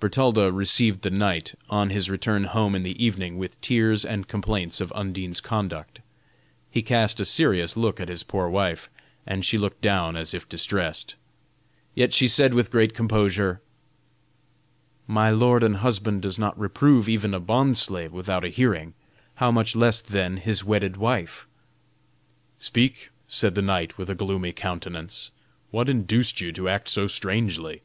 Bertalda 0.00 0.50
received 0.52 1.02
the 1.02 1.08
knight, 1.10 1.54
on 1.70 1.90
his 1.90 2.10
return 2.10 2.42
home 2.50 2.74
in 2.74 2.82
the 2.82 3.00
evening, 3.00 3.38
with 3.38 3.60
tears 3.60 4.04
and 4.04 4.26
complaints 4.26 4.80
of 4.80 4.90
Undine's 4.92 5.40
conduct. 5.40 6.00
He 6.68 6.82
cast 6.82 7.20
a 7.20 7.24
serious 7.24 7.76
look 7.76 8.00
at 8.00 8.08
his 8.08 8.24
poor 8.24 8.48
wife, 8.48 8.90
and 9.24 9.44
she 9.44 9.56
looked 9.56 9.80
down 9.80 10.16
as 10.16 10.34
if 10.34 10.48
distressed. 10.48 11.14
Yet 11.94 12.12
she 12.12 12.26
said 12.26 12.54
with 12.54 12.72
great 12.72 12.92
composure: 12.92 13.60
"My 15.06 15.30
lord 15.30 15.62
and 15.62 15.76
husband 15.76 16.22
does 16.22 16.40
not 16.40 16.58
reprove 16.58 17.08
even 17.08 17.32
a 17.32 17.38
bondslave 17.38 18.10
without 18.12 18.44
a 18.44 18.48
hearing, 18.48 18.94
how 19.36 19.52
much 19.52 19.76
less 19.76 20.00
then, 20.00 20.38
his 20.38 20.64
wedded 20.64 20.96
wife?" 20.96 21.46
"Speak," 22.58 23.10
said 23.28 23.54
the 23.54 23.62
knight 23.62 23.96
with 23.96 24.10
a 24.10 24.16
gloomy 24.16 24.50
countenance, 24.50 25.30
"what 25.70 25.88
induced 25.88 26.40
you 26.40 26.50
to 26.50 26.68
act 26.68 26.88
so 26.88 27.06
strangely?" 27.06 27.82